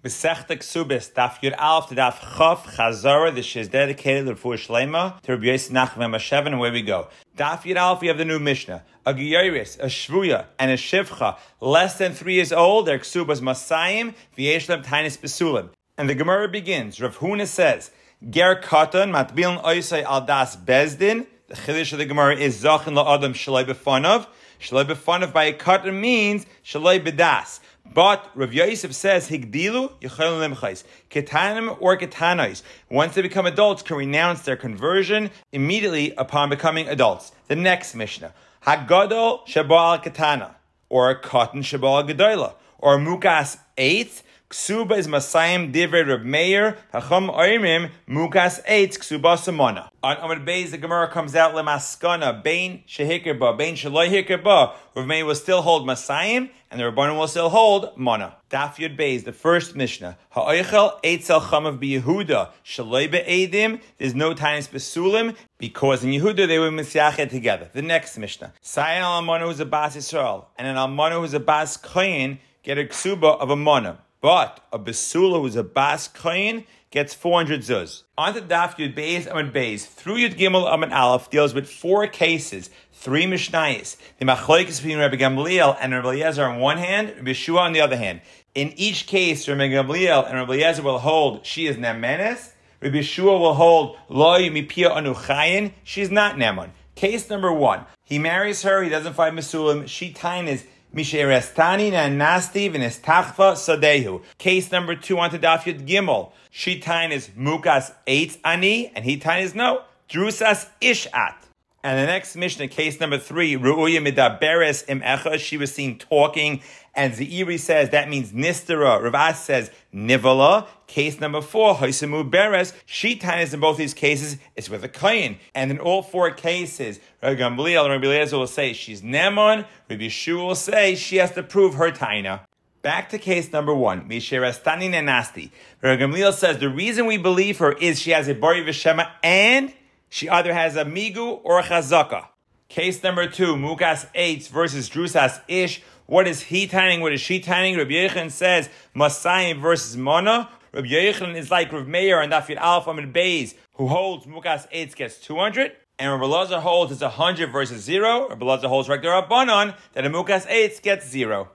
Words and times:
Besechta 0.00 0.56
Ksubis, 0.56 1.12
Daf 1.12 1.40
Yud 1.42 1.54
Alf 1.58 1.90
Daf 1.90 2.18
Chav 2.18 2.58
Chazara, 2.58 3.34
this 3.34 3.56
is 3.56 3.66
dedicated 3.66 4.26
to 4.26 4.34
Refuah 4.36 4.54
Shlema, 4.54 5.20
to 5.22 5.32
Rabbi 5.32 5.46
Yosef 5.46 5.72
Nachman 5.72 6.14
Mashev, 6.14 6.46
and 6.46 6.54
away 6.54 6.70
we 6.70 6.82
go. 6.82 7.08
Daf 7.36 7.62
Yud 7.62 7.74
Alf, 7.74 8.00
we 8.00 8.06
have 8.06 8.16
the 8.16 8.24
new 8.24 8.38
Mishnah. 8.38 8.84
A 9.04 9.12
Giyaris, 9.12 9.76
a 9.80 9.86
Shvuya, 9.86 10.46
and 10.56 10.70
a 10.70 10.76
Shivcha, 10.76 11.36
less 11.60 11.98
than 11.98 12.12
three 12.12 12.34
years 12.34 12.52
old, 12.52 12.86
their 12.86 13.00
Ksubas 13.00 13.40
Masayim, 13.40 14.14
Vieshlem 14.36 14.84
Tainis 14.84 15.18
Besulim. 15.18 15.70
And 15.96 16.08
the 16.08 16.14
Gemara 16.14 16.46
begins, 16.46 17.00
Rav 17.00 17.18
Huna 17.18 17.48
says, 17.48 17.90
Ger 18.30 18.54
Katan, 18.54 19.10
Matbiln 19.10 19.60
Oisai 19.64 20.04
Al 20.04 20.20
Das 20.20 20.54
Bezdin, 20.54 21.26
the 21.48 21.56
Chiddush 21.56 21.92
of 21.92 21.98
the 21.98 22.06
Gemara 22.06 22.36
is 22.36 22.62
Zachin 22.62 22.94
La 22.94 23.16
Adam 23.16 23.32
Shalai 23.32 23.64
Befanov, 23.64 24.28
Shalai 24.60 24.84
Befanov 24.84 25.32
by 25.32 25.46
a 25.46 25.52
Katan 25.52 25.98
means 25.98 26.46
Shalai 26.64 27.04
Bedas. 27.04 27.58
But 27.92 28.30
Rav 28.34 28.52
Yosef 28.52 28.94
says 28.94 29.28
Higdilu 29.28 29.92
Yechalim 30.00 30.54
Lemchais 30.54 30.84
Ketanim 31.10 31.76
or 31.80 31.96
Ketanais. 31.96 32.62
Once 32.90 33.14
they 33.14 33.22
become 33.22 33.46
adults 33.46 33.82
can 33.82 33.96
renounce 33.96 34.42
their 34.42 34.56
conversion 34.56 35.30
immediately 35.52 36.12
upon 36.16 36.50
becoming 36.50 36.88
adults. 36.88 37.32
The 37.48 37.56
next 37.56 37.94
Mishnah. 37.94 38.34
Hagadol 38.66 39.46
Shabal 39.46 40.02
Ketana 40.02 40.54
or 40.88 41.14
Cotton 41.14 41.62
Shabal 41.62 42.08
Gedola 42.08 42.54
or 42.78 42.98
Mukas 42.98 43.58
eight 43.76 44.22
Ksuba 44.50 44.96
is 44.96 45.06
Masayim 45.06 45.74
Divrei 45.74 46.08
Reb 46.08 46.24
Meir, 46.24 46.78
Hacham 46.94 47.28
Oimim, 47.28 47.90
Mukas 48.08 48.64
Eitz, 48.64 48.96
Ksuba 48.96 49.36
Samana. 49.36 49.90
On 50.02 50.16
Amid 50.16 50.46
Beis, 50.46 50.70
the 50.70 50.78
Gemara 50.78 51.06
comes 51.08 51.34
out, 51.34 51.54
Lemaskana, 51.54 52.42
Bain 52.42 52.82
Shehikirba, 52.88 53.58
Bain 53.58 53.74
Shaloi 53.74 54.08
Hikirba. 54.08 54.72
Reb 54.94 55.06
Meir 55.06 55.26
will 55.26 55.34
still 55.34 55.60
hold 55.60 55.86
Masayim, 55.86 56.48
and 56.70 56.80
the 56.80 56.84
Rabbanim 56.84 57.18
will 57.18 57.28
still 57.28 57.50
hold 57.50 57.94
Mana. 57.98 58.36
Daf 58.48 58.76
Yud 58.76 58.96
Beis, 58.96 59.24
the 59.24 59.34
first 59.34 59.76
Mishnah. 59.76 60.16
Ha'oichel 60.30 60.98
Eitzel 61.02 61.42
Chamav 61.42 61.78
Yehuda, 61.80 62.48
Shaloi 62.64 63.10
Be'edim, 63.10 63.82
there's 63.98 64.14
no 64.14 64.32
times 64.32 64.66
Besulim, 64.66 65.36
because 65.58 66.02
in 66.02 66.10
Yehuda 66.10 66.48
they 66.48 66.58
were 66.58 66.70
Misyachet 66.70 67.28
together. 67.28 67.68
The 67.74 67.82
next 67.82 68.16
Mishnah. 68.16 68.54
Sayan 68.64 69.02
al 69.02 69.18
Amana 69.18 69.44
who's 69.44 69.60
a 69.60 69.66
Bas 69.66 69.94
Yisrael, 69.94 70.46
and 70.56 70.66
an 70.66 70.76
Almana 70.76 71.20
who's 71.20 71.34
a 71.34 71.40
Bas 71.40 71.76
Koyin, 71.76 72.38
get 72.62 72.78
a 72.78 72.84
Ksuba 72.84 73.38
of 73.38 73.50
a 73.50 73.56
Mana. 73.56 73.98
But 74.20 74.66
a 74.72 74.78
Basula 74.78 75.40
who's 75.40 75.54
a 75.54 75.62
Bas 75.62 76.08
Koyin 76.08 76.64
gets 76.90 77.14
400 77.14 77.60
zuz. 77.60 78.02
On 78.16 78.34
to 78.34 78.40
Daf 78.40 78.74
Yud 78.76 78.96
Beis 78.96 79.30
Amid 79.30 79.52
Beis, 79.52 79.86
through 79.86 80.16
Yud 80.16 80.36
Gimel 80.36 80.72
Amid 80.72 80.92
Aleph 80.92 81.30
deals 81.30 81.54
with 81.54 81.70
four 81.70 82.06
cases, 82.08 82.70
three 82.92 83.26
Mishnayis. 83.26 83.96
The 84.18 84.24
Machlokes 84.24 84.78
between 84.78 84.98
Rabbi 84.98 85.16
Gamliel 85.16 85.76
and 85.80 85.92
Rabbi 85.92 86.08
Eliezer 86.08 86.44
on 86.44 86.58
one 86.58 86.78
hand, 86.78 87.14
Rabbi 87.16 87.32
Shua 87.32 87.60
on 87.60 87.72
the 87.72 87.80
other 87.80 87.96
hand. 87.96 88.22
In 88.54 88.72
each 88.76 89.06
case, 89.06 89.46
Rabbi 89.46 89.68
Gamliel 89.68 90.26
and 90.26 90.34
Rabbi 90.34 90.54
Eliezer 90.54 90.82
will 90.82 90.98
hold 90.98 91.46
she 91.46 91.66
is 91.66 91.76
Nemenes. 91.76 92.52
Rabbi 92.80 92.98
Yeshua 92.98 93.38
will 93.38 93.54
hold 93.54 93.98
Loi 94.08 94.48
Mipia 94.48 94.90
Anuchayin. 94.90 95.72
She's 95.84 96.10
not 96.10 96.36
Neman. 96.36 96.70
Case 96.94 97.30
number 97.30 97.52
one. 97.52 97.84
He 98.02 98.18
marries 98.18 98.62
her, 98.62 98.82
he 98.82 98.88
doesn't 98.88 99.14
find 99.14 99.38
Masulim, 99.38 99.86
she 99.86 100.12
tainas 100.12 100.64
Misherestani 100.94 101.92
and 101.92 102.20
Nasti 102.20 102.72
Vinistachva 102.72 103.54
Sadehu. 103.54 104.22
Case 104.38 104.72
number 104.72 104.94
two 104.94 105.18
on 105.18 105.30
to 105.30 105.38
Gimel. 105.38 106.32
She 106.50 106.80
tain 106.80 107.12
is 107.12 107.28
Mukas 107.28 107.92
eight 108.06 108.38
ani, 108.44 108.90
and 108.94 109.04
he 109.04 109.18
tain 109.18 109.44
is 109.44 109.54
no. 109.54 109.82
Drusas 110.08 110.68
Ishat. 110.80 111.47
And 111.84 111.96
the 111.96 112.06
next 112.06 112.34
Mishnah, 112.34 112.66
case 112.68 112.98
number 112.98 113.18
three, 113.18 113.54
Ru'uya 113.54 114.04
Midaberes 114.04 114.84
Im 114.88 115.00
Echa, 115.00 115.38
she 115.38 115.56
was 115.56 115.72
seen 115.72 115.96
talking, 115.96 116.60
and 116.92 117.14
Zeiri 117.14 117.56
says 117.56 117.90
that 117.90 118.08
means 118.08 118.32
Nistera. 118.32 119.00
Ravas 119.00 119.36
says 119.36 119.70
Nivala. 119.94 120.66
Case 120.88 121.20
number 121.20 121.40
four, 121.40 121.76
Hoisamu 121.76 122.28
Beres, 122.28 122.72
she 122.84 123.14
tines 123.14 123.54
in 123.54 123.60
both 123.60 123.76
these 123.76 123.94
cases, 123.94 124.38
it's 124.56 124.68
with 124.68 124.82
a 124.82 124.88
Kayin. 124.88 125.36
And 125.54 125.70
in 125.70 125.78
all 125.78 126.02
four 126.02 126.32
cases, 126.32 126.98
Rabbi 127.22 127.40
and 127.42 127.56
Rabbi 127.58 128.36
will 128.36 128.46
say 128.48 128.72
she's 128.72 129.00
Nemon, 129.02 129.64
Rabbi 129.88 130.02
Yeshua 130.02 130.46
will 130.48 130.54
say 130.56 130.96
she 130.96 131.16
has 131.16 131.30
to 131.32 131.44
prove 131.44 131.74
her 131.74 131.92
Taina. 131.92 132.40
Back 132.82 133.10
to 133.10 133.18
case 133.18 133.52
number 133.52 133.74
one, 133.74 134.08
Misherastani 134.08 134.90
Nenasti. 134.90 135.50
Rabbi 135.82 136.02
Gamliel 136.02 136.32
says 136.32 136.58
the 136.58 136.68
reason 136.68 137.06
we 137.06 137.18
believe 137.18 137.58
her 137.58 137.72
is 137.72 138.00
she 138.00 138.10
has 138.10 138.26
a 138.26 138.34
Bari 138.34 138.64
Vishema 138.64 139.10
and 139.22 139.72
she 140.08 140.28
either 140.28 140.52
has 140.54 140.76
a 140.76 140.84
migu 140.84 141.40
or 141.44 141.58
a 141.58 141.62
chazaka. 141.62 142.28
Case 142.68 143.02
number 143.02 143.26
two, 143.26 143.54
Mukas 143.56 144.08
8 144.14 144.46
versus 144.48 144.90
Drusas 144.90 145.40
Ish. 145.48 145.82
What 146.04 146.28
is 146.28 146.42
he 146.42 146.66
tanning? 146.66 147.00
What 147.00 147.14
is 147.14 147.20
she 147.20 147.40
tanning? 147.40 147.76
Rabbi 147.76 147.92
Yechon 147.92 148.30
says 148.30 148.68
Masayim 148.94 149.60
versus 149.60 149.96
Mona. 149.96 150.50
Rabbi 150.72 150.88
Yechon 150.88 151.34
is 151.34 151.50
like 151.50 151.72
Rav 151.72 151.88
Meir 151.88 152.20
and 152.20 152.30
Dafid 152.30 152.56
Alpha 152.56 152.90
and 152.90 153.14
Beis, 153.14 153.54
who 153.74 153.88
holds 153.88 154.26
Mukas 154.26 154.66
8 154.70 154.94
gets 154.96 155.18
200. 155.18 155.72
And 155.98 156.12
Rabbi 156.12 156.26
Lazar 156.26 156.60
holds 156.60 156.92
it's 156.92 157.00
100 157.00 157.50
versus 157.50 157.82
0. 157.82 158.28
Rabbi 158.28 158.44
Lazar 158.44 158.68
holds 158.68 158.88
regular 158.88 159.22
Rabbanon 159.22 159.76
that 159.94 160.06
a 160.06 160.10
Mukas 160.10 160.46
8 160.48 160.80
gets 160.82 161.08
0. 161.08 161.48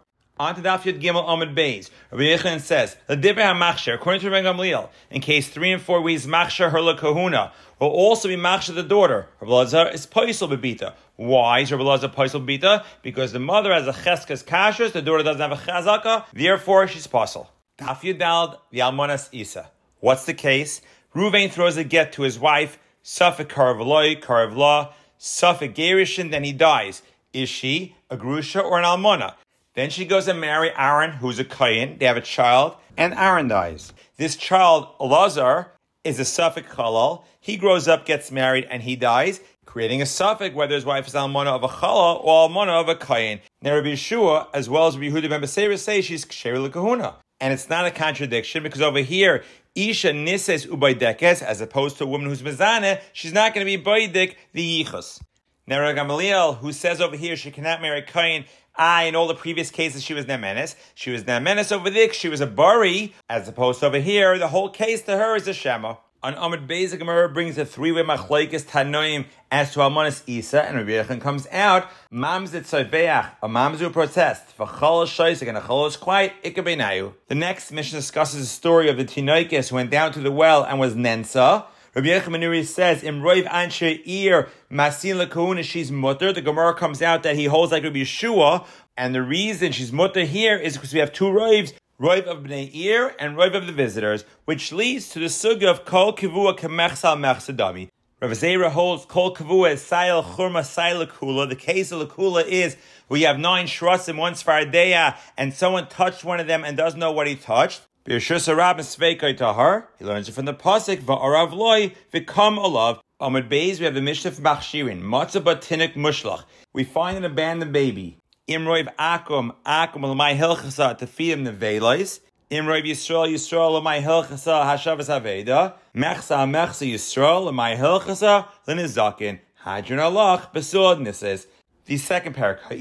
On 0.43 0.53
to 0.55 0.61
Daf 0.61 0.81
Yud 0.81 1.01
Gimel 1.01 1.55
Beis. 1.55 1.89
Rabbi 2.11 2.23
Yechon 2.23 2.59
says, 2.59 2.97
the 3.07 3.15
Dibra 3.15 3.93
according 3.93 4.19
to 4.19 4.29
Rabbi 4.29 4.45
Gamliel, 4.45 4.89
in 5.09 5.21
case 5.21 5.47
3 5.47 5.71
and 5.71 5.81
4 5.81 6.01
we 6.01 6.15
is 6.15 6.27
Machsher 6.27 6.69
Herla 6.69 6.97
Kahuna, 6.97 7.53
will 7.79 7.87
also 7.87 8.27
be 8.27 8.35
Machsher 8.35 8.75
the 8.75 8.83
daughter. 8.83 9.27
Rabbi 9.39 9.53
Lazar 9.53 9.87
is 9.87 10.05
Paisel 10.05 10.53
Bebita. 10.53 10.95
Why 11.15 11.59
is 11.61 11.71
Rabbi 11.71 11.85
Lazar 11.85 12.09
Paisel 12.09 12.45
Bebita? 12.45 12.83
Because 13.01 13.31
the 13.31 13.39
mother 13.39 13.73
has 13.73 13.87
a 13.87 13.93
Cheskas 13.93 14.43
Kashrus, 14.43 14.91
the 14.91 15.01
daughter 15.01 15.23
doesn't 15.23 15.41
have 15.41 15.53
a 15.53 15.55
Chazaka, 15.55 16.25
therefore 16.33 16.89
she's 16.89 17.07
Paisel. 17.07 17.47
Daf 17.77 18.01
Yud 18.01 18.19
Dald, 18.19 18.57
the 18.69 18.79
Almanas 18.79 19.29
Isa. 19.31 19.71
What's 20.01 20.25
the 20.25 20.33
case? 20.33 20.81
Ruvain 21.15 21.51
throws 21.51 21.77
a 21.77 21.85
get 21.85 22.11
to 22.11 22.23
his 22.23 22.37
wife, 22.37 22.77
Safek 23.01 23.45
Karavloi, 23.45 24.21
Karavla, 24.21 24.91
Safek 25.17 25.73
Gerishin, 25.73 26.31
then 26.31 26.43
he 26.43 26.51
dies. 26.51 27.01
Is 27.31 27.47
she 27.47 27.95
a 28.09 28.17
Grusha 28.17 28.61
or 28.61 28.77
an 28.77 28.83
Almana? 28.83 29.35
Then 29.75 29.89
she 29.89 30.05
goes 30.05 30.27
and 30.27 30.39
marry 30.39 30.71
Aaron, 30.77 31.13
who's 31.13 31.39
a 31.39 31.43
Kayin. 31.43 31.97
They 31.97 32.05
have 32.05 32.17
a 32.17 32.21
child, 32.21 32.75
and 32.95 33.13
Aaron 33.15 33.47
dies. 33.47 33.91
This 34.17 34.35
child, 34.35 34.87
Elazar, 34.99 35.67
is 36.03 36.19
a 36.19 36.23
Safek 36.23 36.67
Chalal. 36.69 37.23
He 37.39 37.57
grows 37.57 37.87
up, 37.87 38.05
gets 38.05 38.31
married, 38.31 38.67
and 38.69 38.83
he 38.83 38.95
dies, 38.95 39.41
creating 39.65 40.01
a 40.01 40.05
Safek 40.05 40.53
whether 40.53 40.75
his 40.75 40.85
wife 40.85 41.07
is 41.07 41.15
Almona 41.15 41.49
of 41.49 41.63
a 41.63 41.67
Chalal 41.67 42.23
or 42.23 42.43
Almona 42.43 42.73
of 42.73 42.87
a 42.87 42.95
Kayin. 42.95 43.39
Now 43.63 43.73
Rabbi 43.73 43.93
Yeshua, 43.93 44.47
as 44.53 44.69
well 44.69 44.85
as 44.85 44.95
Rabbi 44.95 45.15
Yehuda 45.15 45.29
ben 45.29 45.77
say 45.77 46.01
she's 46.01 46.23
Ksher 46.25 46.71
Kahuna. 46.71 47.15
And 47.41 47.51
it's 47.51 47.67
not 47.67 47.85
a 47.85 47.91
contradiction 47.91 48.61
because 48.61 48.81
over 48.81 48.99
here, 48.99 49.43
Isha 49.73 50.13
Nises 50.13 50.67
Ubaydekes, 50.67 51.41
as 51.41 51.61
opposed 51.61 51.97
to 51.97 52.03
a 52.03 52.07
woman 52.07 52.29
who's 52.29 52.43
Mizane, 52.43 53.01
she's 53.11 53.33
not 53.33 53.55
going 53.55 53.65
to 53.65 53.77
be 53.77 53.83
Baydik 53.83 54.35
the 54.53 54.83
Yichus. 54.83 55.19
Now 55.65 55.91
Gamaliel, 55.93 56.55
who 56.55 56.73
says 56.73 56.99
over 56.99 57.15
here 57.15 57.35
she 57.35 57.49
cannot 57.49 57.81
marry 57.81 58.01
Kayin, 58.01 58.45
I, 58.75 59.03
in 59.03 59.15
all 59.15 59.27
the 59.27 59.35
previous 59.35 59.69
cases, 59.69 60.03
she 60.03 60.13
was 60.13 60.25
Nemenis. 60.25 60.75
She 60.95 61.11
was 61.11 61.23
Nemenis 61.25 61.71
over 61.71 61.89
there, 61.89 62.11
she 62.11 62.29
was 62.29 62.41
a 62.41 62.47
Bari, 62.47 63.13
as 63.29 63.47
opposed 63.47 63.81
to 63.81 63.85
over 63.85 63.99
here, 63.99 64.37
the 64.39 64.47
whole 64.47 64.69
case 64.69 65.03
to 65.03 65.17
her 65.17 65.35
is 65.35 65.47
a 65.47 65.53
Shema. 65.53 65.95
Amid 66.23 66.69
Beis 66.69 66.97
Gemara 66.97 67.27
brings 67.27 67.57
a 67.57 67.65
three-way 67.65 68.01
machlekes 68.01 68.63
tanoim 68.63 69.25
as 69.51 69.73
to 69.73 69.79
Almanis 69.79 70.23
Isa, 70.25 70.63
and 70.63 70.77
Rabbi 70.77 70.91
Yechon 70.91 71.19
comes 71.19 71.45
out, 71.51 71.89
Mamzit 72.13 72.63
Soveach, 72.63 73.31
a 73.43 73.49
Mamzu 73.49 73.91
protest, 73.91 74.57
V'chol 74.57 75.05
Shoisik, 75.05 75.49
and 75.49 75.57
a 75.57 75.61
Chol 75.61 75.85
is 75.85 75.97
quiet, 75.97 76.31
Ikabenayu. 76.43 77.13
The 77.27 77.35
next 77.35 77.73
mission 77.73 77.97
discusses 77.97 78.39
the 78.39 78.45
story 78.45 78.89
of 78.89 78.95
the 78.95 79.03
Tinoikis 79.03 79.67
who 79.67 79.75
went 79.75 79.91
down 79.91 80.13
to 80.13 80.21
the 80.21 80.31
well 80.31 80.63
and 80.63 80.79
was 80.79 80.95
Nensa, 80.95 81.65
Rabbi 81.95 82.07
Yechon 82.07 82.65
says, 82.65 83.03
"Im 83.03 83.21
roiv 83.21 83.47
anshe 83.49 84.01
ir 84.03 84.49
masin 84.67 85.17
lekahuna." 85.17 85.63
She's 85.63 85.91
mutter. 85.91 86.33
The 86.33 86.41
Gemara 86.41 86.73
comes 86.73 87.03
out 87.03 87.21
that 87.21 87.35
he 87.35 87.45
holds 87.45 87.71
like 87.71 87.83
Rabbi 87.83 87.99
Yeshua, 87.99 88.65
and 88.97 89.13
the 89.13 89.21
reason 89.21 89.71
she's 89.71 89.91
mutter 89.91 90.25
here 90.25 90.57
is 90.57 90.73
because 90.73 90.91
we 90.91 90.99
have 90.99 91.13
two 91.13 91.25
roivs. 91.25 91.73
Roiv 92.01 92.23
of 92.23 92.39
Bnei 92.39 92.73
Ir 92.73 93.13
and 93.19 93.37
Roiv 93.37 93.53
of 93.53 93.67
the 93.67 93.71
visitors, 93.71 94.25
which 94.45 94.71
leads 94.71 95.09
to 95.09 95.19
the 95.19 95.27
suga 95.27 95.69
of 95.69 95.85
Kol 95.85 96.15
Kivua 96.15 96.57
Kemechsal 96.57 97.15
Mechsadami. 97.15 97.89
Rav 98.19 98.31
Zera 98.31 98.71
holds 98.71 99.05
Kol 99.05 99.35
Kavua 99.35 99.73
is 99.73 99.81
Sail 99.83 100.23
Churma 100.23 100.65
Sail 100.65 101.05
Kula. 101.05 101.47
The 101.47 101.55
case 101.55 101.91
of 101.91 102.07
Lakula 102.07 102.43
is 102.43 102.75
we 103.07 103.21
have 103.21 103.37
nine 103.37 103.67
shrusim, 103.67 104.17
one 104.17 104.33
Svardeya, 104.33 105.15
and 105.37 105.53
someone 105.53 105.87
touched 105.89 106.23
one 106.23 106.39
of 106.39 106.47
them 106.47 106.63
and 106.63 106.75
doesn't 106.75 106.99
know 106.99 107.11
what 107.11 107.27
he 107.27 107.35
touched. 107.35 107.81
Birshus 108.05 108.49
Arab 108.49 108.79
Sveikai 108.79 109.37
Tahar. 109.37 109.87
He 109.97 110.03
learns 110.03 110.27
it 110.27 110.33
from 110.33 110.43
the 110.43 110.53
pasuk 110.53 110.97
Va'arav 111.03 111.53
Loi 111.53 111.93
Vikam 112.13 112.57
Olav. 112.57 112.99
Amid 113.21 113.49
Beis, 113.49 113.79
we 113.79 113.85
have 113.85 113.93
the 113.93 114.01
Mishnah 114.01 114.31
from 114.31 114.43
Machshirin. 114.43 115.01
Matzah 115.01 115.41
Batinik 115.41 115.95
Mushlach. 115.95 116.43
We 116.73 116.83
find 116.83 117.15
an 117.15 117.23
abandoned 117.23 117.71
baby. 117.71 118.17
Imroiv 118.49 118.93
Akum 118.97 119.55
Akum 119.65 120.01
Lamai 120.01 120.35
Hilchasa 120.35 120.97
to 120.97 121.07
feed 121.07 121.31
him 121.31 121.45
the 121.45 121.53
Velois. 121.53 122.19
Imroiv 122.51 122.83
Yisrael 122.83 123.31
Yisrael 123.31 123.81
Lamai 123.81 124.03
Hilchasa 124.03 124.65
Hashavas 124.65 125.07
Aveda. 125.07 125.75
Mechsa 125.95 126.45
Mechsa 126.45 126.85
Yisrael 126.85 127.49
Lamai 127.49 127.77
Hilchasa 127.77 128.49
Linizakin. 128.67 129.39
Hadron 129.59 129.99
Allah 129.99 130.49
Besod 130.53 130.99
Nises. 130.99 131.47
The 131.85 131.97
second 131.97 132.33
paragraph, 132.33 132.71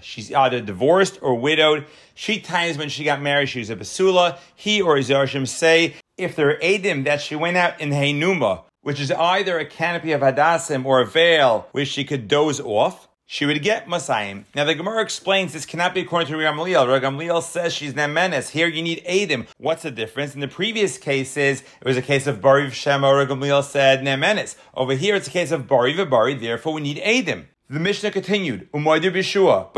She's 0.00 0.32
either 0.32 0.60
divorced 0.62 1.18
or 1.20 1.34
widowed. 1.34 1.84
She 2.14 2.40
times 2.40 2.78
when 2.78 2.88
she 2.88 3.04
got 3.04 3.20
married, 3.20 3.50
she 3.50 3.58
was 3.58 3.68
a 3.68 3.76
basula. 3.76 4.38
He 4.54 4.80
or 4.80 4.96
his 4.96 5.10
Yarshim 5.10 5.46
say 5.46 5.96
if 6.16 6.34
there 6.34 6.48
are 6.50 6.58
edim 6.60 7.04
that 7.04 7.20
she 7.20 7.36
went 7.36 7.58
out 7.58 7.78
in 7.78 7.90
Heinuma, 7.90 8.62
which 8.80 9.00
is 9.00 9.10
either 9.12 9.58
a 9.58 9.66
canopy 9.66 10.12
of 10.12 10.22
hadassim 10.22 10.86
or 10.86 11.00
a 11.00 11.06
veil 11.06 11.68
which 11.72 11.88
she 11.88 12.04
could 12.04 12.26
doze 12.26 12.58
off, 12.60 13.06
she 13.32 13.46
would 13.46 13.62
get 13.62 13.86
Masayim. 13.86 14.42
Now 14.56 14.64
the 14.64 14.74
Gemara 14.74 15.02
explains 15.02 15.52
this 15.52 15.64
cannot 15.64 15.94
be 15.94 16.00
according 16.00 16.26
to 16.26 16.34
Gamliel. 16.34 17.00
Gamliel 17.00 17.40
says 17.40 17.72
she's 17.72 17.94
Nemenes. 17.94 18.48
Here 18.48 18.66
you 18.66 18.82
need 18.82 19.04
Adim. 19.04 19.46
What's 19.56 19.84
the 19.84 19.92
difference? 19.92 20.34
In 20.34 20.40
the 20.40 20.48
previous 20.48 20.98
cases, 20.98 21.62
it 21.80 21.86
was 21.86 21.96
a 21.96 22.02
case 22.02 22.26
of 22.26 22.40
Bariv 22.40 22.72
Shema, 22.72 23.24
Gamliel 23.26 23.62
said 23.62 24.00
Nemenes. 24.00 24.56
Over 24.74 24.94
here, 24.94 25.14
it's 25.14 25.28
a 25.28 25.30
case 25.30 25.52
of 25.52 25.68
Bari 25.68 26.04
Bari, 26.04 26.34
therefore 26.34 26.72
we 26.72 26.80
need 26.80 26.96
Adim. 26.96 27.44
The 27.68 27.78
Mishnah 27.78 28.10
continued, 28.10 28.68
Umaydir 28.72 29.14
Bishua, 29.14 29.70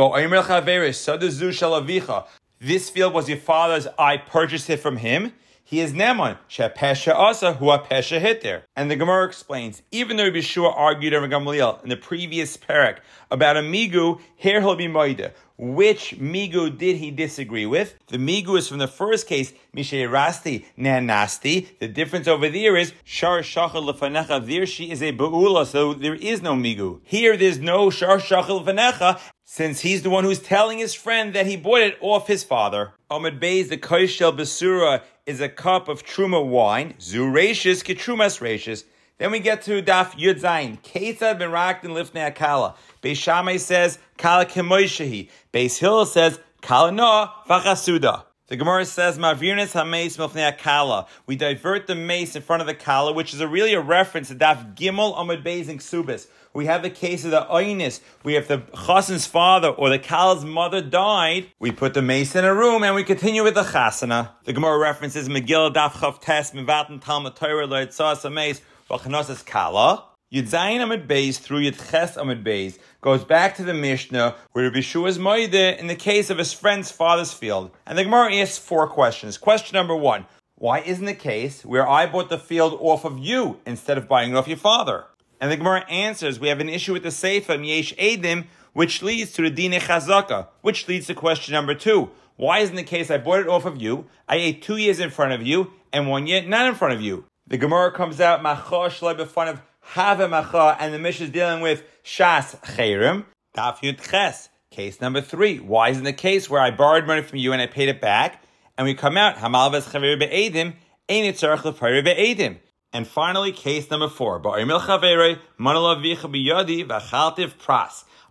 This 2.59 2.89
field 2.89 3.13
was 3.13 3.29
your 3.29 3.37
father's, 3.37 3.87
I 3.99 4.17
purchased 4.17 4.71
it 4.71 4.79
from 4.79 4.97
him 4.97 5.35
he 5.65 5.81
is 5.81 5.93
Neman. 5.93 6.37
Shepesha 6.49 7.15
asa 7.15 7.55
who 7.55 7.71
a 7.71 7.79
pesha 7.79 8.21
hit 8.21 8.43
there. 8.43 8.65
And 8.77 8.91
the 8.91 8.97
Gemara 8.97 9.27
explains, 9.27 9.83
even 9.91 10.17
though 10.17 10.31
Yeshua 10.31 10.73
argued 10.77 11.15
over 11.15 11.29
Gamaliel 11.29 11.81
in 11.83 11.89
the 11.89 11.97
previous 11.97 12.57
parak 12.57 12.99
about 13.31 13.57
a 13.57 13.61
migu, 13.61 14.21
here 14.37 14.61
he'll 14.61 14.77
be 14.77 14.87
moide. 14.87 15.33
Which 15.57 16.17
migu 16.19 16.77
did 16.77 16.97
he 16.97 17.11
disagree 17.11 17.67
with? 17.67 17.97
The 18.09 18.19
migu 18.19 18.59
is 18.59 18.69
from 18.69 18.79
the 18.79 18.89
first 18.89 19.29
case, 19.29 19.53
Mishay 19.77 20.09
Rasti 20.11 20.65
Nanasti. 20.77 21.79
The 21.79 21.89
difference 21.89 22.27
over 22.27 22.49
there 22.49 22.77
is 22.77 22.93
Shar 23.05 23.43
Shachal 23.43 23.89
Lefanecha. 23.89 24.45
There 24.45 24.67
she 24.67 24.91
is 24.91 25.03
a 25.03 25.13
Ba'ula, 25.13 25.65
so 25.67 25.95
there 25.95 26.17
is 26.17 26.43
no 26.43 26.55
migu. 26.55 27.01
Here 27.05 27.37
there's 27.37 27.61
no 27.61 27.91
Shar 27.91 28.19
Shachal 28.19 28.65
Lefanecha, 28.65 29.21
since 29.55 29.81
he's 29.81 30.01
the 30.01 30.09
one 30.09 30.25
who's 30.25 30.39
telling 30.39 30.79
his 30.79 30.95
friend 30.95 31.35
that 31.35 31.45
he 31.45 31.59
bought 31.59 31.83
it 31.83 31.99
off 32.01 32.27
his 32.27 32.43
father. 32.43 32.95
Ahmed 33.11 33.39
Beis, 33.39 33.69
the 33.69 33.77
Koishel 33.77 34.35
Basura, 34.35 35.03
is 35.27 35.43
a 35.43 35.49
cup 35.51 35.89
of 35.89 36.03
truma 36.03 36.43
wine. 36.43 36.95
Zurashis 36.99 37.85
ketrumas 37.85 38.41
rashis. 38.41 38.85
Then 39.19 39.31
we 39.31 39.41
get 39.41 39.61
to 39.65 39.83
Daf 39.83 40.13
Yud 40.13 40.41
Zayin. 40.41 40.81
Ketzad 40.81 41.39
ben 41.39 41.51
Rakden 41.51 41.91
Lifnei 41.91 42.35
Akala. 42.35 42.77
Beis 43.03 43.61
says 43.61 43.99
Kala 44.17 44.47
Kemoishahi. 44.47 45.29
Beis 45.53 45.79
Hill 45.79 46.07
says 46.07 46.41
Kala 46.63 46.91
No 46.91 47.29
Vachasuda. 47.47 48.25
The 48.53 48.59
Gemara 48.59 48.85
says, 48.85 49.17
"Mavirnis 49.17 49.73
hameis 49.73 50.19
milfnei 50.19 50.55
akala." 50.55 51.07
We 51.25 51.37
divert 51.37 51.87
the 51.87 51.95
mace 51.95 52.37
in 52.37 52.43
front 52.43 52.61
of 52.61 52.67
the 52.67 52.75
kala, 52.75 53.15
which 53.15 53.33
is 53.33 53.41
a, 53.41 53.49
really 53.49 53.73
a 53.73 53.81
reference 53.81 54.29
to 54.29 54.35
Daf 54.35 54.75
Gimel 54.75 55.17
Amud 55.17 55.43
Beis 55.43 55.71
and 55.71 55.81
Ksubis. 55.81 56.27
We 56.53 56.67
have 56.67 56.83
the 56.83 56.91
case 56.91 57.25
of 57.25 57.31
the 57.31 57.47
Oinis. 57.47 58.01
We 58.23 58.35
have 58.35 58.49
the 58.49 58.59
Chasen's 58.75 59.27
father 59.27 59.69
or 59.69 59.89
the 59.89 59.99
Kal's 59.99 60.45
mother 60.45 60.83
died. 60.83 61.47
We 61.61 61.73
put 61.73 61.95
the 61.95 62.03
mace 62.03 62.37
in 62.37 62.45
a 62.45 62.55
room 62.55 62.83
and 62.85 62.95
we 62.95 63.05
continue 63.05 63.43
with 63.43 63.55
the 63.55 63.63
Chasana. 63.63 64.33
The 64.45 64.53
Gemara 64.53 64.79
references 64.79 65.31
Megillah 65.31 65.73
Daf 65.73 65.93
Chav 65.93 66.21
Tes 66.21 66.51
Mivatin 66.51 67.03
Talmud 67.03 67.35
Torah 67.35 67.67
Lo 67.67 67.87
Yitzas 67.87 68.31
Ameis 68.31 68.61
V'Chanosas 68.91 70.12
Kala. 70.33 70.43
Yudzayin 70.43 70.83
Amid 70.83 71.09
Beis 71.09 71.39
through 71.39 71.61
Yudches 71.61 72.17
Amid 72.17 72.45
Beis 72.45 72.79
goes 73.01 73.25
back 73.25 73.55
to 73.57 73.65
the 73.65 73.75
Mishnah 73.75 74.37
where 74.53 74.65
Rabbi 74.65 74.79
is 74.79 75.19
Moide 75.19 75.79
in 75.79 75.87
the 75.87 75.95
case 75.95 76.31
of 76.31 76.39
his 76.39 76.53
friend's 76.53 76.91
father's 76.91 77.33
field. 77.33 77.71
And 77.87 77.99
the 77.99 78.05
Gemara 78.05 78.35
asks 78.37 78.59
four 78.59 78.89
questions. 78.89 79.39
Question 79.39 79.77
number 79.77 79.97
one. 79.97 80.27
Why 80.57 80.81
isn't 80.81 81.05
the 81.05 81.15
case 81.15 81.65
where 81.65 81.89
I 81.89 82.07
bought 82.07 82.29
the 82.29 82.39
field 82.39 82.79
off 82.81 83.05
of 83.05 83.19
you 83.19 83.61
instead 83.67 83.99
of 83.99 84.09
buying 84.09 84.33
it 84.33 84.37
off 84.37 84.49
your 84.49 84.57
father? 84.57 85.07
And 85.41 85.51
the 85.51 85.57
Gemara 85.57 85.85
answers, 85.91 86.39
we 86.39 86.49
have 86.49 86.61
an 86.61 86.69
issue 86.69 86.93
with 86.93 87.03
the 87.03 87.11
Sefer, 87.11 87.57
Yesh 87.57 87.93
Edim, 87.97 88.47
which 88.73 89.03
leads 89.03 89.33
to 89.33 89.43
the 89.43 89.51
Dine 89.51 89.81
Chazaka, 89.81 90.47
which 90.61 90.87
leads 90.87 91.09
to 91.09 91.15
question 91.15 91.53
number 91.53 91.75
two. 91.75 92.11
Why 92.37 92.61
isn't 92.61 92.77
the 92.77 92.85
case 92.85 93.11
I 93.11 93.19
bought 93.19 93.41
it 93.41 93.49
off 93.49 93.67
of 93.67 93.83
you, 93.83 94.07
I 94.29 94.37
ate 94.37 94.63
two 94.63 94.77
years 94.77 95.01
in 95.01 95.11
front 95.11 95.33
of 95.33 95.45
you, 95.45 95.73
and 95.93 96.09
one 96.09 96.29
year 96.29 96.43
not 96.43 96.69
in 96.69 96.75
front 96.77 96.95
of 96.95 97.01
you? 97.01 97.27
The 97.49 97.59
Gemara 97.59 97.91
comes 97.91 98.21
out, 98.21 98.41
Machosh 98.41 99.27
front 99.27 99.51
of 99.51 99.61
Have 99.83 100.19
Macha, 100.31 100.77
and 100.81 100.95
the 100.95 100.99
Mishnah 100.99 101.27
is 101.27 101.33
dealing 101.33 101.61
with 101.61 101.85
Shas 102.03 102.59
Cherim, 102.63 103.25
Daf 103.55 103.79
Yud 103.79 104.01
Ches. 104.11 104.49
Case 104.71 105.03
number 105.03 105.21
three. 105.21 105.59
Why 105.59 105.91
isn't 105.91 106.05
the 106.05 106.15
case 106.15 106.49
where 106.49 106.63
I 106.63 106.71
borrowed 106.71 107.07
money 107.07 107.21
from 107.21 107.39
you 107.39 107.53
and 107.53 107.61
I 107.61 107.67
paid 107.67 107.91
it 107.91 108.01
back, 108.01 108.43
and 108.79 108.87
we 108.87 108.95
come 108.95 109.19
out, 109.19 109.37
Hamal 109.37 109.71
Ves 109.71 109.87
Chavir 109.87 110.19
Be'edim, 110.19 110.75
Lefarir 111.11 112.03
Be'edim. 112.03 112.59
And 112.95 113.07
finally, 113.07 113.53
case 113.53 113.91
number 113.91 114.09
four. 114.09 114.41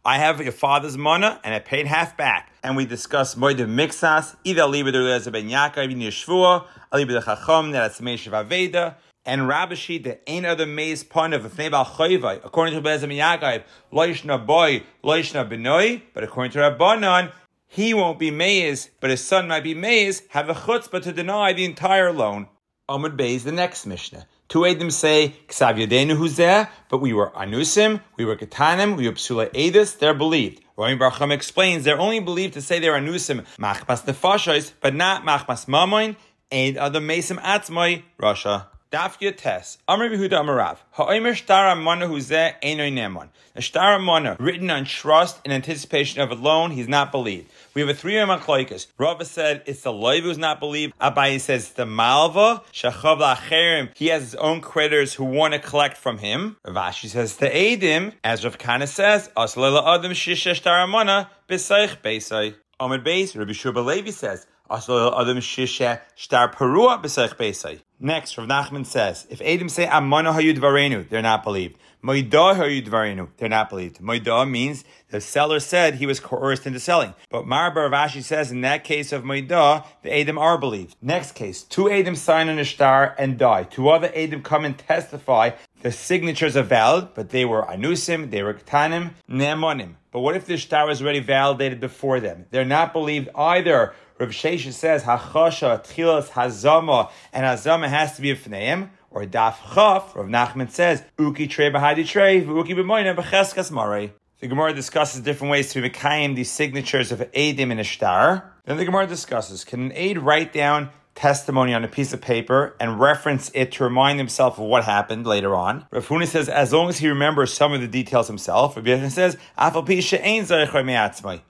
I 0.04 0.18
have 0.18 0.42
your 0.42 0.52
father's 0.52 0.98
mana 0.98 1.40
and 1.44 1.54
I 1.54 1.60
paid 1.60 1.86
half 1.86 2.18
back. 2.18 2.52
And 2.64 2.76
we 2.76 2.86
discuss 2.86 3.36
moedim 3.36 3.76
mixas, 3.76 4.36
either 4.44 4.64
libe 4.64 4.92
de 4.92 5.32
ben 5.32 5.50
Yaakov 5.50 5.92
in 5.92 6.00
Yeshua, 6.00 6.66
libe 6.92 7.10
de 7.10 7.22
chacham 7.22 7.72
neratzmei 7.72 8.18
shavaveda, 8.18 8.96
and 9.26 9.42
Rabashi, 9.42 10.04
the 10.04 10.18
ain't 10.30 10.46
other 10.46 10.66
maze 10.66 11.04
pun 11.04 11.34
of 11.34 11.46
a 11.46 11.50
fnebal 11.50 11.86
choyvai. 11.86 12.44
According 12.44 12.76
to 12.76 12.88
Bezim 12.88 13.16
Yaakov, 13.16 13.64
loishna 13.92 14.46
boy, 14.46 14.84
loishna 15.04 15.50
benoi, 15.50 16.02
but 16.14 16.24
according 16.24 16.52
to 16.54 16.60
Rabbanon, 16.60 17.32
he 17.68 17.94
won't 17.94 18.20
be 18.20 18.32
maze, 18.32 18.90
but 19.00 19.10
his 19.10 19.24
son 19.24 19.48
might 19.48 19.64
be 19.64 19.74
maze, 19.74 20.24
have 20.30 20.50
a 20.50 20.54
chutzpah 20.54 21.02
to 21.04 21.14
deny 21.14 21.54
the 21.54 21.66
entire 21.66 22.12
loan. 22.12 22.48
Amud 22.90 23.16
Beis, 23.16 23.44
the 23.44 23.52
next 23.52 23.86
Mishnah. 23.86 24.28
Two 24.50 24.60
Edim 24.62 24.92
say, 24.92 25.36
Ksav 25.48 25.78
Yadenu 25.78 26.36
there, 26.36 26.70
but 26.90 26.98
we 26.98 27.14
were 27.14 27.30
Anusim, 27.30 28.02
we 28.18 28.26
were 28.26 28.36
Katanim, 28.36 28.98
we 28.98 29.08
were 29.08 29.14
Psula 29.14 29.50
Edis, 29.54 29.98
they're 29.98 30.14
believed. 30.14 30.62
Rami 30.76 30.98
Barcham 30.98 31.32
explains 31.32 31.86
they're 31.86 31.98
only 31.98 32.20
believed 32.20 32.56
to 32.56 32.62
say 32.62 32.80
they're 32.80 33.00
Anusim, 33.00 33.46
Machmas 33.58 34.04
Nefashos, 34.04 34.74
but 34.82 34.94
not 34.94 35.24
Machmas 35.24 35.68
Mamoin, 35.68 36.18
and 36.52 36.78
other 36.78 37.00
Mesim 37.00 37.40
Atzmoi, 37.40 38.04
Russia. 38.18 38.68
Daf 38.92 39.20
Yotes, 39.22 39.78
Amr 39.88 40.10
Yehuda 40.10 40.42
Amarav, 40.42 40.80
Ha'omer 40.92 41.32
Shtara 41.32 41.82
Mana 41.82 42.10
Huzeh 42.10 42.56
Einoi 42.62 42.92
Nemon. 42.92 43.30
A 43.56 43.60
Shtara 43.62 44.04
Mana, 44.04 44.36
written 44.38 44.70
on 44.70 44.84
trust 44.84 45.40
in 45.46 45.54
anticipation 45.54 46.20
of 46.20 46.30
a 46.30 46.36
loan, 46.36 46.72
he's 46.72 46.90
not 46.90 47.10
believed. 47.10 47.50
We 47.74 47.80
have 47.80 47.90
a 47.90 47.94
three 47.94 48.16
machlokes. 48.16 48.88
Rava 48.98 49.24
said 49.24 49.64
it's 49.66 49.84
the 49.84 49.94
loiv 49.94 50.24
who's 50.24 50.38
not 50.38 50.60
believed. 50.60 50.94
Abai 51.00 51.40
says 51.40 51.70
the 51.70 51.86
malva 51.86 52.64
shachav 52.74 53.22
lacherim. 53.22 53.92
He 53.96 54.08
has 54.08 54.24
his 54.24 54.36
own 54.36 54.60
creditors 54.60 55.14
who 55.14 55.24
want 55.24 55.54
to 55.54 55.60
collect 55.62 55.96
from 55.96 56.18
him. 56.18 56.58
Ravashi 56.68 57.08
says 57.08 57.38
the 57.38 57.48
edim, 57.48 58.12
as 58.26 58.44
Rav 58.44 58.58
Kana 58.58 58.88
says, 58.88 59.30
aslela 59.38 59.88
adam 59.88 60.12
shisha 60.12 60.52
shtaramana 60.52 61.30
b'seich 61.48 62.02
beisai. 62.02 62.56
Amid 62.78 63.06
Beis, 63.06 63.38
Rabbi 63.38 63.52
Shubba 63.52 63.86
Levi 63.86 64.12
says, 64.12 64.46
aslela 64.70 65.18
adam 65.18 65.38
shisha 65.38 66.02
shtar 66.16 66.54
perua 66.54 67.02
b'seich 67.02 67.38
beisai. 67.38 67.80
Next, 68.04 68.36
Rav 68.36 68.48
Nachman 68.48 68.84
says, 68.84 69.28
if 69.30 69.42
Adam 69.42 69.70
say 69.70 69.88
Amana 69.88 70.34
Hayud 70.34 70.58
Varenu, 70.58 71.08
they're 71.08 71.22
not 71.22 71.44
believed. 71.44 71.78
Moidah 72.04 72.56
Hayud 72.56 72.88
Varenu, 72.88 73.28
they're 73.38 73.48
not 73.48 73.70
believed. 73.70 74.00
Moidah 74.00 74.50
means 74.50 74.84
the 75.10 75.22
seller 75.22 75.60
said 75.60 75.94
he 75.96 76.08
was 76.08 76.20
coerced 76.20 76.66
into 76.66 76.80
selling. 76.80 77.14
But 77.30 77.46
Mar 77.46 77.72
Baravashi 77.72 78.24
says 78.24 78.52
in 78.52 78.62
that 78.62 78.84
case 78.84 79.12
of 79.12 79.22
Moidah, 79.22 79.86
the 80.02 80.18
Adam 80.20 80.40
are 80.40 80.58
believed. 80.58 80.96
Next 81.00 81.34
case, 81.36 81.62
two 81.62 81.92
Adam 81.92 82.16
sign 82.16 82.50
on 82.50 82.58
a 82.58 82.66
star 82.66 83.14
and 83.20 83.38
die. 83.38 83.66
Two 83.66 83.90
other 83.90 84.12
Adam 84.16 84.42
come 84.42 84.66
and 84.66 84.76
testify 84.76 85.52
the 85.84 85.92
signatures 85.92 86.58
are 86.58 86.64
valid, 86.64 87.10
but 87.14 87.30
they 87.30 87.46
were 87.46 87.62
Anusim, 87.64 88.32
they 88.32 88.42
were 88.42 88.56
Ktanim, 88.56 89.12
Nemonim. 89.30 89.94
But 90.12 90.22
what 90.22 90.36
if 90.36 90.46
the 90.46 90.58
star 90.58 90.88
was 90.88 91.02
already 91.02 91.20
validated 91.20 91.80
before 91.80 92.20
them? 92.20 92.46
They're 92.52 92.66
not 92.66 92.94
believed 92.94 93.30
either. 93.36 93.94
Rav 94.22 94.30
Shesha 94.30 94.72
says 94.72 95.02
Hachosha, 95.02 95.84
Tchilas, 95.84 96.30
Hazama, 96.30 97.10
and 97.34 97.44
Hazama 97.44 97.88
has 97.88 98.16
to 98.18 98.22
be 98.22 98.30
a 98.30 98.36
Fneim. 98.36 98.92
Or 99.10 99.26
Daf 99.26 99.56
Chaf, 99.74 100.16
Rav 100.16 100.28
Nachman 100.28 100.70
says 100.70 101.04
Uki 101.18 101.50
Tre 101.50 101.72
Bahadi 101.72 102.08
Tre, 102.08 102.40
Uki 102.46 102.76
B'moina 102.76 103.16
B'cheskas 103.16 103.72
Marei. 103.72 104.12
The 104.40 104.46
Gemara 104.46 104.76
discusses 104.76 105.22
different 105.22 105.50
ways 105.50 105.74
to 105.74 105.82
be 105.82 105.90
the 105.90 106.44
signatures 106.44 107.12
of 107.12 107.20
Adim 107.32 107.72
in 107.72 107.80
a 107.80 107.84
star. 107.84 108.54
Then 108.66 108.78
the 108.78 108.86
Gemara 108.86 109.08
discusses, 109.08 109.64
can 109.64 109.82
an 109.82 109.92
aid 109.96 110.20
write 110.20 110.54
down 110.54 110.92
testimony 111.22 111.72
on 111.72 111.84
a 111.84 111.88
piece 111.88 112.14
of 112.14 112.20
paper 112.20 112.76
and 112.80 113.00
reference 113.00 113.52
it 113.54 113.72
to 113.74 113.84
remind 113.84 114.18
himself 114.18 114.58
of 114.58 114.66
what 114.66 114.84
happened 114.86 115.28
later 115.28 115.54
on. 115.54 115.86
Rav 115.92 116.08
Huna 116.08 116.26
says, 116.26 116.50
as 116.50 116.74
long 116.74 116.90
as 116.90 116.98
he 116.98 117.08
remembers 117.08 117.54
some 117.54 117.74
of 117.74 117.80
the 117.80 117.88
details 117.88 118.26
himself. 118.26 118.76
Rabbi 118.76 118.90
Yechon 118.90 119.12
says, 119.12 119.38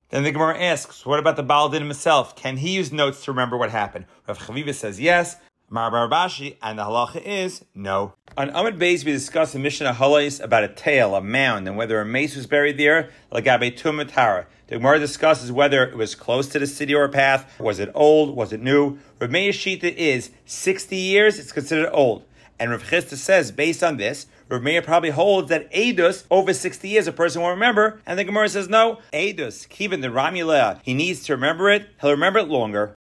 Then 0.10 0.24
the 0.24 0.32
Gemara 0.34 0.62
asks, 0.62 1.06
what 1.06 1.20
about 1.20 1.38
the 1.38 1.44
Baldin 1.44 1.82
himself? 1.82 2.36
Can 2.36 2.58
he 2.58 2.72
use 2.72 2.92
notes 2.92 3.24
to 3.24 3.32
remember 3.32 3.56
what 3.56 3.72
happened? 3.72 4.08
Rav 4.28 4.40
Chaviva 4.40 4.76
says 4.76 5.00
yes. 5.00 5.38
Mar 5.74 5.90
Barbashi, 5.90 6.58
and 6.62 6.78
the 6.78 6.84
halacha 6.84 7.24
is 7.26 7.64
no. 7.74 8.14
On 8.36 8.50
Amud 8.50 8.78
Beis, 8.78 9.06
we 9.06 9.14
discuss 9.14 9.56
a 9.56 9.60
Mishnah 9.60 9.94
Halais 9.94 10.44
about 10.44 10.66
a 10.66 10.68
tail, 10.68 11.16
a 11.16 11.22
mound, 11.22 11.66
and 11.66 11.78
whether 11.78 12.02
a 12.02 12.06
mace 12.06 12.36
was 12.36 12.46
buried 12.46 12.78
there, 12.78 13.10
lagabe 13.32 13.80
tumatara. 13.80 14.48
The 14.68 14.76
Gemara 14.76 15.00
discusses 15.00 15.50
whether 15.50 15.86
it 15.86 15.96
was 15.96 16.14
close 16.14 16.50
to 16.50 16.60
the 16.60 16.68
city 16.68 16.94
or 16.94 17.06
a 17.06 17.10
path. 17.10 17.58
Was 17.58 17.80
it 17.80 17.90
old? 17.96 18.36
Was 18.36 18.52
it 18.52 18.62
new? 18.62 18.98
Rav 19.22 19.30
Shita 19.30 19.96
is 19.96 20.32
60 20.46 20.98
years, 20.98 21.40
it's 21.40 21.54
considered 21.54 21.90
old. 21.94 22.26
And 22.60 22.70
Rav 22.70 22.84
Chisda 22.84 23.16
says, 23.16 23.52
based 23.52 23.82
on 23.82 23.96
this, 23.96 24.28
Rav 24.50 24.62
Meir 24.62 24.82
probably 24.82 25.10
holds 25.12 25.48
that 25.48 25.72
Edus, 25.72 26.26
over 26.30 26.54
60 26.54 26.88
years, 26.90 27.08
a 27.08 27.14
person 27.14 27.42
won't 27.42 27.56
remember. 27.56 28.02
And 28.06 28.20
the 28.20 28.26
Gemara 28.26 28.50
says, 28.50 28.68
no, 28.68 29.00
Edus, 29.14 29.68
even 29.80 30.02
the 30.02 30.10
Ramuleh, 30.10 30.80
he 30.84 30.94
needs 30.94 31.24
to 31.24 31.34
remember 31.34 31.70
it. 31.70 31.88
He'll 32.02 32.12
remember 32.12 32.40
it 32.40 32.50
longer. 32.50 32.90